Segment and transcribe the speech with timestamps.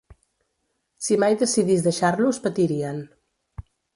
[1.07, 3.05] Si mai decidís deixar-los, patirien.